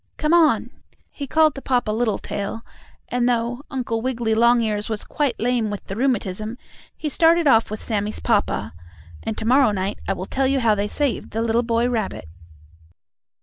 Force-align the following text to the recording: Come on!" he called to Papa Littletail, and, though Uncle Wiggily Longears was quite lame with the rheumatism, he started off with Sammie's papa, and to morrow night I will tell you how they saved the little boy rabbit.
Come 0.17 0.33
on!" 0.33 0.71
he 1.11 1.27
called 1.27 1.53
to 1.53 1.61
Papa 1.61 1.91
Littletail, 1.91 2.65
and, 3.09 3.29
though 3.29 3.61
Uncle 3.69 4.01
Wiggily 4.01 4.33
Longears 4.33 4.89
was 4.89 5.03
quite 5.03 5.39
lame 5.39 5.69
with 5.69 5.83
the 5.85 5.95
rheumatism, 5.95 6.57
he 6.97 7.07
started 7.07 7.47
off 7.47 7.69
with 7.69 7.83
Sammie's 7.83 8.19
papa, 8.19 8.73
and 9.21 9.37
to 9.37 9.45
morrow 9.45 9.69
night 9.69 9.99
I 10.07 10.13
will 10.13 10.25
tell 10.25 10.47
you 10.47 10.59
how 10.59 10.73
they 10.73 10.87
saved 10.87 11.29
the 11.29 11.43
little 11.43 11.61
boy 11.61 11.87
rabbit. 11.87 12.25